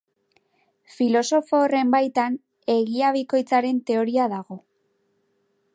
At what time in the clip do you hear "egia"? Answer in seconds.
2.77-3.13